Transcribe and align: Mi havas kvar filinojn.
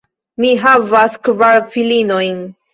Mi 0.45 0.53
havas 0.63 1.19
kvar 1.29 1.63
filinojn. 1.77 2.45